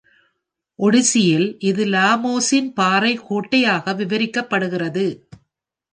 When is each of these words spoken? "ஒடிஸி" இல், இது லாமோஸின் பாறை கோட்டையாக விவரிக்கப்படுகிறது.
"ஒடிஸி" 0.79 1.21
இல், 1.33 1.45
இது 1.61 1.85
லாமோஸின் 1.85 2.71
பாறை 2.73 3.13
கோட்டையாக 3.27 3.93
விவரிக்கப்படுகிறது. 3.93 5.05